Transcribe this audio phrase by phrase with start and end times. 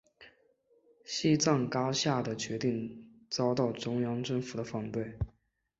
[1.05, 5.13] 西藏噶厦的决定遭到中央政府的反对。